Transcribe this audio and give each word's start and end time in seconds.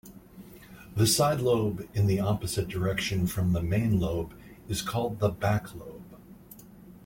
The 0.95 1.03
sidelobe 1.03 1.87
in 1.93 2.07
the 2.07 2.19
opposite 2.19 2.67
direction 2.67 3.27
from 3.27 3.53
the 3.53 3.61
main 3.61 3.99
lobe 3.99 4.33
is 4.67 4.81
called 4.81 5.19
the 5.19 5.31
"backlobe". 5.31 6.15